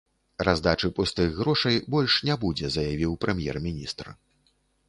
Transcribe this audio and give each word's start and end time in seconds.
Раздачы 0.47 0.89
пустых 0.99 1.35
грошай 1.41 1.77
больш 1.97 2.17
не 2.31 2.39
будзе, 2.47 2.73
заявіў 2.79 3.11
прэм'ер-міністр. 3.27 4.13